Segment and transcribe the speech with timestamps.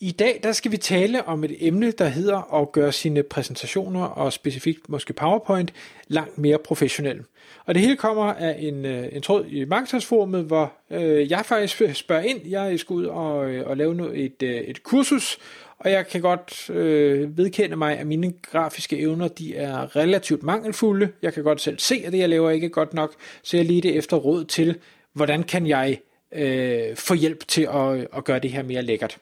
[0.00, 4.04] I dag der skal vi tale om et emne, der hedder at gøre sine præsentationer
[4.04, 5.72] og specifikt måske PowerPoint
[6.08, 7.24] langt mere professionelle.
[7.64, 11.82] Og det hele kommer af en, øh, en tråd i Marketersforumet, hvor øh, jeg faktisk
[11.94, 12.48] spørger ind.
[12.48, 15.38] Jeg skal ud og, øh, og lave et, øh, et kursus,
[15.78, 21.08] og jeg kan godt øh, vedkende mig, at mine grafiske evner de er relativt mangelfulde.
[21.22, 23.66] Jeg kan godt selv se, at det jeg laver ikke er godt nok, så jeg
[23.66, 24.78] lige det efter råd til,
[25.12, 25.98] hvordan kan jeg
[26.32, 29.18] øh, få hjælp til at, at gøre det her mere lækkert.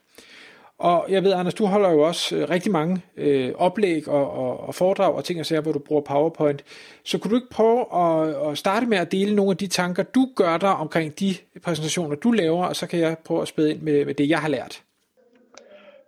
[0.79, 4.67] Og jeg ved, Anders, du holder jo også øh, rigtig mange øh, oplæg og, og,
[4.67, 6.65] og foredrag og ting og sager, hvor du bruger PowerPoint.
[7.05, 10.03] Så kunne du ikke prøve at, at starte med at dele nogle af de tanker,
[10.03, 13.71] du gør dig omkring de præsentationer, du laver, og så kan jeg prøve at spæde
[13.71, 14.83] ind med, med det, jeg har lært.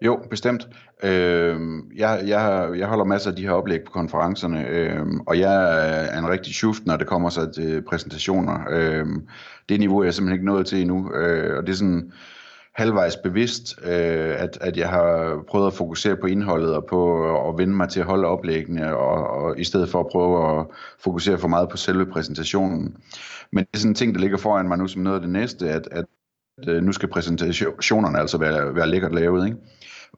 [0.03, 0.69] Jo, bestemt.
[1.03, 1.61] Øh,
[1.97, 5.81] jeg, jeg, jeg holder masser af de her oplæg på konferencerne, øh, og jeg
[6.15, 8.59] er en rigtig shift, når det kommer så til præsentationer.
[8.71, 9.07] Øh,
[9.69, 12.13] det niveau er jeg simpelthen ikke nået til endnu, øh, og det er sådan
[12.77, 17.59] halvvejs bevidst, øh, at, at jeg har prøvet at fokusere på indholdet og på at
[17.59, 20.67] vende mig til at holde oplæggene, og, og i stedet for at prøve at
[21.01, 22.97] fokusere for meget på selve præsentationen.
[23.53, 25.31] Men det er sådan en ting, der ligger foran mig nu som noget af det
[25.31, 26.05] næste, at, at
[26.69, 29.59] øh, nu skal præsentationerne altså være, være lækkert lavet, ikke?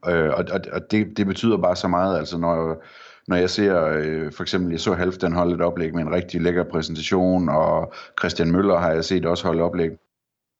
[0.08, 2.82] Øh, og og, og det, det betyder bare så meget, altså når,
[3.28, 6.40] når jeg ser, øh, for eksempel, jeg så Halvdan holde et oplæg med en rigtig
[6.40, 9.90] lækker præsentation, og Christian Møller har jeg set også holde oplæg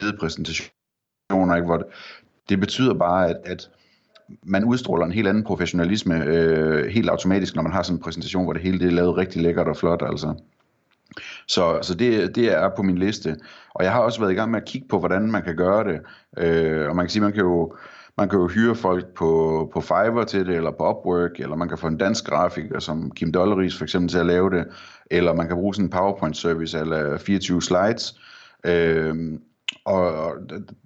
[0.03, 0.78] med præsentation
[1.31, 1.67] ikke?
[1.67, 1.87] hvor det
[2.49, 3.71] det betyder bare, at, at
[4.43, 8.45] man udstråler en helt anden professionalisme øh, helt automatisk, når man har sådan en præsentation,
[8.45, 10.03] hvor det hele det er lavet rigtig lækkert og flot.
[10.07, 10.35] Altså.
[11.49, 13.37] Så, så det, det er på min liste.
[13.75, 15.93] Og jeg har også været i gang med at kigge på, hvordan man kan gøre
[15.93, 16.01] det.
[16.39, 17.75] Øh, og man kan sige, man kan jo
[18.19, 21.69] man kan jo hyre folk på, på Fiverr til det, eller på Upwork, eller man
[21.69, 24.65] kan få en dansk grafiker, som Kim Dolleris for eksempel, til at lave det,
[25.11, 28.21] eller man kan bruge sådan en PowerPoint-service, eller 24 slides.
[28.67, 29.39] Øh,
[29.85, 30.33] og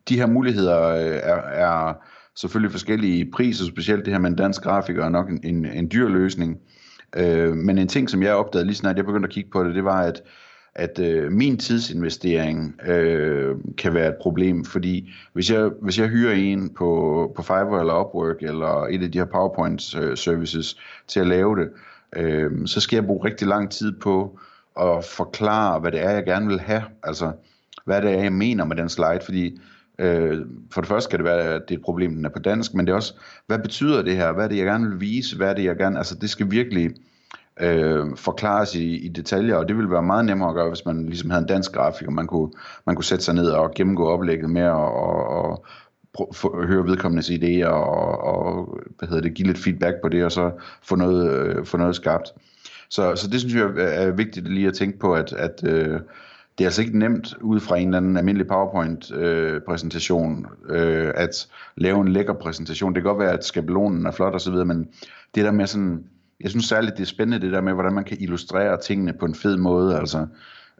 [0.08, 1.94] de her muligheder øh, er, er
[2.36, 5.40] selvfølgelig forskellige i pris, og specielt det her med en dansk grafiker er nok en,
[5.44, 6.58] en, en dyr løsning.
[7.16, 9.74] Øh, men en ting, som jeg opdagede lige snart jeg begyndte at kigge på det,
[9.74, 10.22] det var, at,
[10.74, 16.32] at øh, min tidsinvestering øh, kan være et problem, fordi hvis jeg, hvis jeg hyrer
[16.32, 20.76] en på, på Fiverr eller Upwork eller et af de her PowerPoint øh, services
[21.06, 21.68] til at lave det,
[22.16, 24.38] øh, så skal jeg bruge rigtig lang tid på
[24.80, 26.82] at forklare, hvad det er, jeg gerne vil have.
[27.02, 27.32] Altså,
[27.84, 29.60] hvad det er, jeg mener med den slide, fordi
[29.98, 30.38] øh,
[30.70, 32.74] for det første kan det være, at det er et problem, den er på dansk,
[32.74, 33.14] men det er også,
[33.46, 34.32] hvad betyder det her?
[34.32, 35.36] Hvad er det, jeg gerne vil vise?
[35.36, 35.98] Hvad er det, jeg gerne...
[35.98, 36.90] Altså, det skal virkelig
[37.60, 41.06] øh, forklares i, i detaljer, og det ville være meget nemmere at gøre, hvis man
[41.06, 42.50] ligesom havde en dansk grafik, og man kunne,
[42.86, 45.66] man kunne sætte sig ned og gennemgå oplægget med og, og, og
[46.34, 50.32] for, høre vedkommendes idéer og, og hvad hedder det, give lidt feedback på det, og
[50.32, 50.50] så
[50.82, 52.28] få noget, øh, få noget skabt.
[52.90, 56.00] Så, så det synes jeg er vigtigt lige at tænke på, at, at øh,
[56.62, 61.48] det er altså ikke nemt ud fra en eller anden almindelig PowerPoint-præsentation øh, øh, at
[61.76, 62.94] lave en lækker præsentation.
[62.94, 64.88] Det kan godt være, at skabelonen er flot osv., men
[65.34, 66.04] det der med sådan,
[66.40, 69.26] jeg synes særligt, det er spændende det der med, hvordan man kan illustrere tingene på
[69.26, 69.98] en fed måde.
[69.98, 70.26] Altså,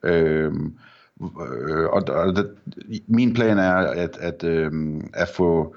[0.02, 0.52] øh,
[1.22, 2.50] øh, og, og det,
[3.06, 4.72] min plan er at, at, øh,
[5.14, 5.76] at få,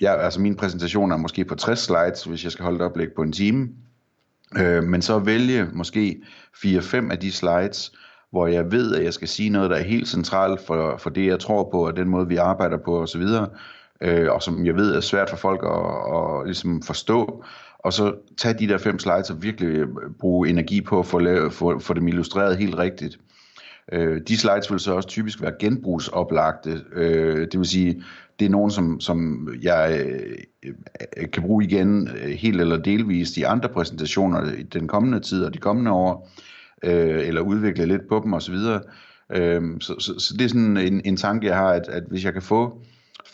[0.00, 3.12] ja, altså min præsentation er måske på 60 slides, hvis jeg skal holde et oplæg
[3.12, 3.68] på en time,
[4.58, 6.22] øh, men så vælge måske
[6.56, 7.92] 4-5 af de slides,
[8.32, 11.26] hvor jeg ved, at jeg skal sige noget, der er helt centralt for, for det,
[11.26, 13.22] jeg tror på, og den måde, vi arbejder på osv.,
[14.00, 17.44] øh, og som jeg ved er svært for folk at, at ligesom forstå,
[17.78, 19.88] og så tage de der fem slides og virkelig øh,
[20.20, 23.18] bruge energi på at få, lave, få, få dem illustreret helt rigtigt.
[23.92, 28.02] Øh, de slides vil så også typisk være genbrugsoplagte, øh, det vil sige,
[28.38, 30.06] det er nogen, som, som jeg
[30.64, 35.44] øh, kan bruge igen øh, helt eller delvist i andre præsentationer i den kommende tid
[35.44, 36.51] og de kommende år, øh,
[36.84, 38.54] Øh, eller udvikle lidt på dem osv.
[39.32, 42.24] Øh, så, så, så det er sådan en, en tanke, jeg har, at, at hvis
[42.24, 42.78] jeg kan få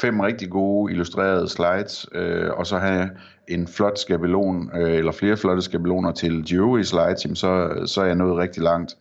[0.00, 3.10] fem rigtig gode illustrerede slides, øh, og så have
[3.48, 8.00] en flot skabelon, øh, eller flere flotte skabeloner til de øvrige slides, jamen så, så
[8.00, 8.96] er jeg nået rigtig langt.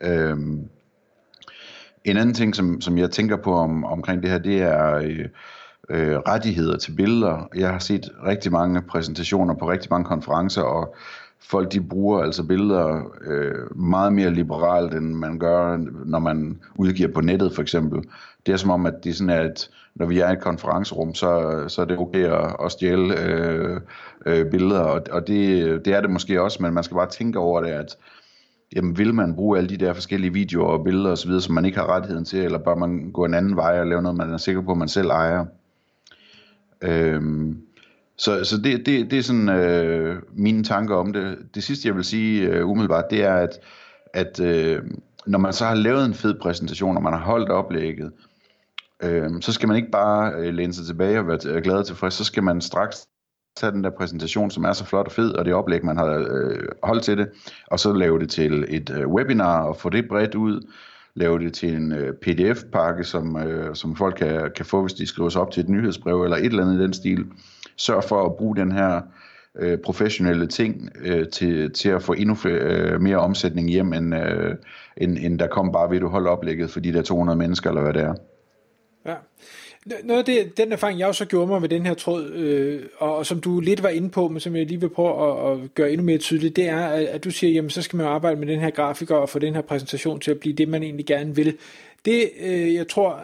[0.00, 0.36] Øh,
[2.04, 5.28] en anden ting, som, som jeg tænker på om, omkring det her, det er øh,
[5.90, 7.48] øh, rettigheder til billeder.
[7.54, 10.94] Jeg har set rigtig mange præsentationer på rigtig mange konferencer, og
[11.42, 17.12] folk de bruger altså billeder øh, meget mere liberalt, end man gør, når man udgiver
[17.12, 18.02] på nettet for eksempel.
[18.46, 21.14] Det er som om, at det er sådan, at når vi er i et konferencerum,
[21.14, 23.80] så, så er det okay at, at stjæle øh,
[24.26, 27.38] øh, billeder, og, og det, det er det måske også, men man skal bare tænke
[27.38, 27.96] over det, at
[28.76, 31.78] jamen vil man bruge alle de der forskellige videoer og billeder osv., som man ikke
[31.78, 34.36] har rettigheden til, eller bør man gå en anden vej og lave noget, man er
[34.36, 35.44] sikker på, at man selv ejer.
[36.82, 37.62] Øhm,
[38.20, 41.38] så, så det, det, det er sådan øh, mine tanker om det.
[41.54, 43.58] Det sidste, jeg vil sige øh, umiddelbart, det er, at,
[44.14, 44.82] at øh,
[45.26, 48.12] når man så har lavet en fed præsentation, og man har holdt oplægget,
[49.02, 51.86] øh, så skal man ikke bare øh, læne sig tilbage og være øh, glad og
[51.86, 53.06] tilfreds, så skal man straks
[53.56, 56.26] tage den der præsentation, som er så flot og fed, og det oplæg, man har
[56.30, 57.28] øh, holdt til det,
[57.66, 60.66] og så lave det til et øh, webinar og få det bredt ud,
[61.14, 65.06] lave det til en øh, pdf-pakke, som, øh, som folk kan, kan få, hvis de
[65.06, 67.26] skriver sig op til et nyhedsbrev eller et eller andet i den stil.
[67.76, 69.00] Sørg for at bruge den her
[69.58, 74.14] øh, professionelle ting øh, til, til at få endnu flere, øh, mere omsætning hjem, end,
[74.14, 74.54] øh,
[74.96, 77.70] end, end der kom bare ved, at du holder oplægget for de der 200 mennesker,
[77.70, 78.14] eller hvad det er.
[79.06, 79.14] Ja.
[80.04, 83.16] Noget af det, den erfaring, jeg også gjorde mig med den her tråd, øh, og,
[83.16, 85.74] og som du lidt var inde på, men som jeg lige vil prøve at, at
[85.74, 88.40] gøre endnu mere tydeligt, det er, at, at du siger, jamen så skal man arbejde
[88.40, 91.06] med den her grafiker og få den her præsentation til at blive det, man egentlig
[91.06, 91.56] gerne vil.
[92.04, 93.20] Det, øh, jeg tror,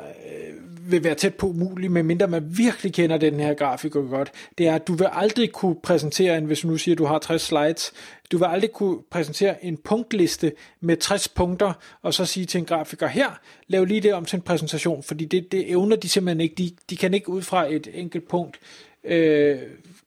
[0.91, 4.75] vil være tæt på umuligt, medmindre man virkelig kender den her grafiker godt, det er,
[4.75, 7.43] at du vil aldrig kunne præsentere en, hvis du nu siger, at du har 60
[7.43, 7.93] slides,
[8.33, 11.73] du vil aldrig kunne præsentere en punktliste med 60 punkter,
[12.03, 13.38] og så sige til en grafiker, her,
[13.69, 16.71] lav lige det om til en præsentation, fordi det, det evner de simpelthen ikke, de,
[16.91, 18.61] de kan ikke ud fra et enkelt punkt
[19.05, 19.59] øh,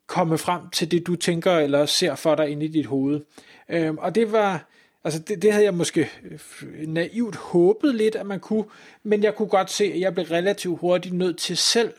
[0.08, 3.22] komme frem til det, du tænker eller ser for dig inde i dit hoved.
[3.70, 4.70] Øh, og det var,
[5.04, 8.66] Altså det, det havde jeg måske øh, naivt håbet lidt, at man kunne,
[9.04, 11.94] men jeg kunne godt se, at jeg blev relativt hurtigt nødt til selv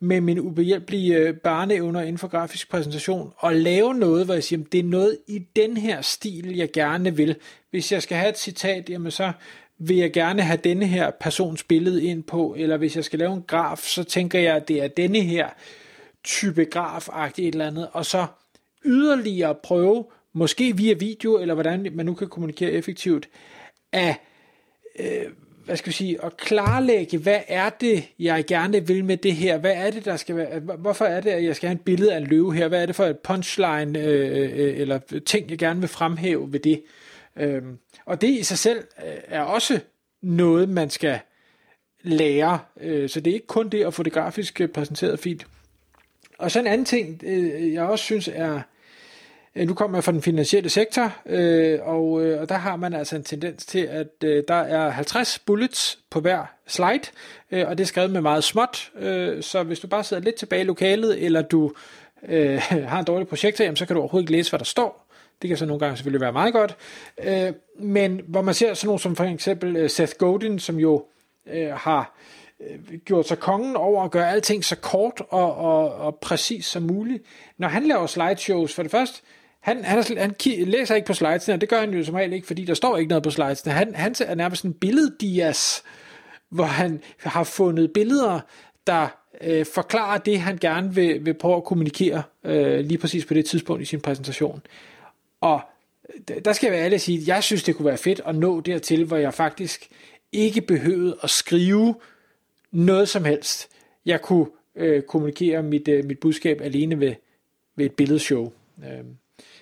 [0.00, 4.64] med min ubehjælpelige øh, barneevner inden for grafisk præsentation og lave noget, hvor jeg siger,
[4.72, 7.36] det er noget i den her stil, jeg gerne vil.
[7.70, 9.32] Hvis jeg skal have et citat, jamen så
[9.78, 13.32] vil jeg gerne have denne her persons billede ind på, eller hvis jeg skal lave
[13.32, 15.48] en graf, så tænker jeg, at det er denne her
[16.24, 17.08] type graf
[17.38, 18.26] et eller andet, og så
[18.84, 20.04] yderligere prøve
[20.36, 23.28] måske via video, eller hvordan man nu kan kommunikere effektivt,
[23.92, 24.16] at,
[24.98, 25.32] øh,
[25.64, 29.58] hvad skal vi sige, at klarlægge, hvad er det, jeg gerne vil med det her?
[29.58, 30.60] Hvad er det, der skal være?
[30.60, 32.68] Hvorfor er det, at jeg skal have et billede af en løve her?
[32.68, 36.60] Hvad er det for et punchline, øh, øh, eller ting, jeg gerne vil fremhæve ved
[36.60, 36.82] det?
[37.36, 37.62] Øh,
[38.06, 39.80] og det i sig selv øh, er også
[40.22, 41.18] noget, man skal
[42.02, 42.58] lære.
[42.80, 45.46] Øh, så det er ikke kun det at få det grafisk øh, præsenteret fint.
[46.38, 48.62] Og så en anden ting, øh, jeg også synes er Øh,
[49.56, 52.94] Øh, nu kommer jeg fra den finansielle sektor, øh, og, øh, og der har man
[52.94, 57.02] altså en tendens til, at øh, der er 50 bullets på hver slide,
[57.50, 60.34] øh, og det er skrevet med meget småt, øh, så hvis du bare sidder lidt
[60.34, 61.72] tilbage i lokalet, eller du
[62.28, 62.58] øh,
[62.90, 65.06] har en dårlig projektor, jamen, så kan du overhovedet ikke læse, hvad der står.
[65.42, 66.76] Det kan så nogle gange selvfølgelig være meget godt.
[67.24, 71.04] Øh, men hvor man ser sådan nogle som for eksempel øh, Seth Godin, som jo
[71.46, 72.14] øh, har
[72.60, 76.82] øh, gjort sig kongen over at gøre alting så kort og, og, og præcis som
[76.82, 77.22] muligt.
[77.58, 79.22] Når han laver slideshows, for det første,
[79.66, 80.34] han, han, er, han
[80.66, 82.96] læser ikke på slidesene, og det gør han jo som regel ikke, fordi der står
[82.96, 83.72] ikke noget på slidesene.
[83.72, 85.82] Han, han er nærmest en billeddias,
[86.48, 88.40] hvor han har fundet billeder,
[88.86, 89.08] der
[89.40, 93.46] øh, forklarer det, han gerne vil, vil prøve at kommunikere øh, lige præcis på det
[93.46, 94.62] tidspunkt i sin præsentation.
[95.40, 95.60] Og
[96.30, 98.20] øh, der skal jeg være ærlig at sige, at jeg synes, det kunne være fedt
[98.26, 99.88] at nå dertil, hvor jeg faktisk
[100.32, 101.94] ikke behøvede at skrive
[102.72, 103.68] noget som helst.
[104.04, 104.46] Jeg kunne
[104.76, 107.14] øh, kommunikere mit, øh, mit budskab alene ved,
[107.76, 108.52] ved et billedshow.
[108.84, 109.04] Øh.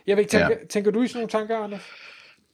[0.06, 0.66] Jeg ved ikke, tænker, ja.
[0.70, 1.90] tænker du i sådan nogle tanker, Anders?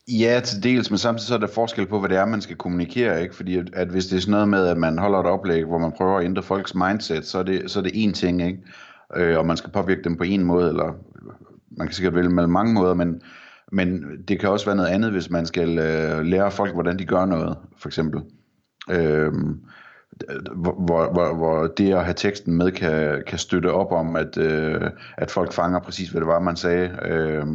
[0.07, 2.55] Ja, til dels, men samtidig så er der forskel på, hvad det er, man skal
[2.55, 3.35] kommunikere, ikke?
[3.35, 5.77] Fordi at, at hvis det er sådan noget med, at man holder et oplæg, hvor
[5.77, 8.59] man prøver at ændre folks mindset, så er det, så er det én ting, ikke?
[9.15, 10.93] Øh, og man skal påvirke dem på en måde, eller
[11.77, 13.21] man kan sikkert vælge mellem mange måder, men,
[13.71, 17.05] men det kan også være noget andet, hvis man skal øh, lære folk, hvordan de
[17.05, 18.21] gør noget, for eksempel.
[18.91, 19.31] Øh,
[20.55, 24.89] hvor, hvor, hvor det at have teksten med kan, kan støtte op om, at, øh,
[25.17, 27.45] at folk fanger præcis, hvad det var, man sagde, øh,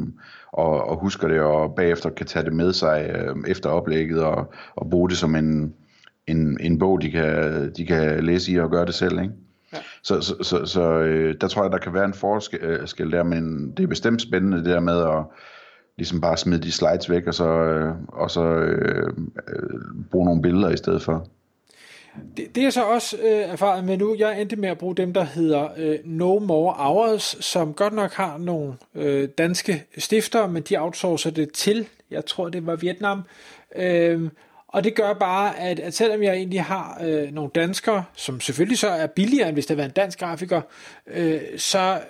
[0.53, 4.53] og, og husker det, og bagefter kan tage det med sig øh, efter oplægget, og,
[4.77, 5.75] og bruge det som en,
[6.27, 9.35] en, en bog, de kan, de kan læse i og gøre det selv, ikke?
[9.73, 9.79] Ja.
[10.03, 13.73] Så, så, så, så øh, der tror jeg, der kan være en forskel der, men
[13.77, 15.25] det er bestemt spændende det der med at
[15.99, 19.13] ligesom bare smide de slides væk, og så, øh, og så øh,
[19.49, 19.81] øh,
[20.11, 21.27] bruge nogle billeder i stedet for.
[22.37, 24.17] Det, det er så også øh, erfaret med nu.
[24.19, 28.13] Jeg endte med at bruge dem, der hedder øh, No More Hours, som godt nok
[28.13, 33.23] har nogle øh, danske stifter, men de outsourcer det til, jeg tror det var Vietnam.
[33.77, 34.31] Øh,
[34.69, 38.79] og det gør bare, at, at selvom jeg egentlig har øh, nogle danskere, som selvfølgelig
[38.79, 40.61] så er billigere, end hvis det var en dansk grafiker,
[41.07, 42.01] øh, så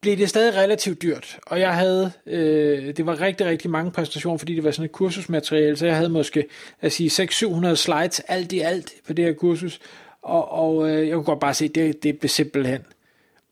[0.00, 4.38] blev det stadig relativt dyrt, og jeg havde, øh, det var rigtig, rigtig mange præstationer,
[4.38, 6.46] fordi det var sådan et kursusmateriale, så jeg havde måske,
[6.80, 9.80] at sige, 600-700 slides alt i alt på det her kursus,
[10.22, 12.80] og, og øh, jeg kunne godt bare se, det, det blev simpelthen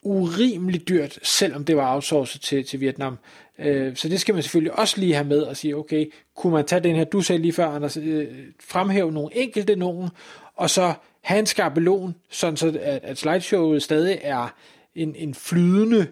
[0.02, 3.19] urimeligt dyrt, selvom det var outsourcet til, til Vietnam.
[3.59, 6.64] Øh, så det skal man selvfølgelig også lige have med og sige, okay, kunne man
[6.64, 8.26] tage den her, du sagde lige før, Anders, øh,
[8.61, 10.09] fremhæve nogle enkelte nogen,
[10.57, 14.55] og så have en skabelon, sådan så at, at slideshowet stadig er
[14.95, 16.07] en, en flydende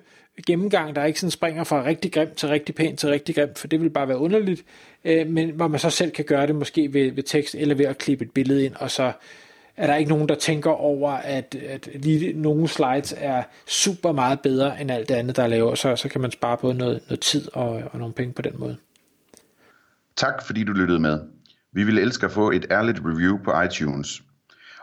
[0.46, 3.66] gennemgang, der ikke sådan springer fra rigtig grimt til rigtig pænt til rigtig grimt, for
[3.66, 4.64] det vil bare være underligt,
[5.04, 7.84] øh, men hvor man så selv kan gøre det måske ved, ved tekst eller ved
[7.84, 9.12] at klippe et billede ind, og så
[9.76, 14.40] er der ikke nogen, der tænker over, at, at lige nogle slides er super meget
[14.40, 17.02] bedre end alt det andet, der er lavet, så, så kan man spare både noget,
[17.08, 18.76] noget tid og, og nogle penge på den måde.
[20.16, 21.20] Tak fordi du lyttede med.
[21.72, 24.22] Vi vil elske at få et ærligt review på iTunes.